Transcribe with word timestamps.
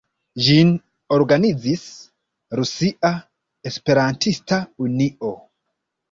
Ĝin 0.43 0.69
organizis 1.17 1.83
Rusia 2.59 3.11
Esperantista 3.71 4.59
Unio. 4.87 5.31